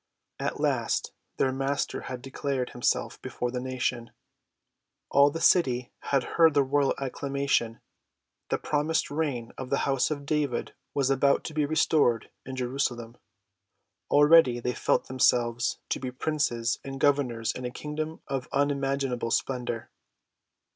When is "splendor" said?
19.31-19.91